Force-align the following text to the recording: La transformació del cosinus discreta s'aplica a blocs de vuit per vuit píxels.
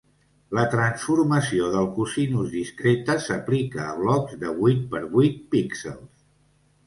La 0.57 0.61
transformació 0.69 1.67
del 1.73 1.89
cosinus 1.97 2.49
discreta 2.55 3.17
s'aplica 3.25 3.83
a 3.89 3.93
blocs 3.99 4.41
de 4.45 4.55
vuit 4.61 4.81
per 4.95 5.03
vuit 5.17 5.37
píxels. 5.55 6.09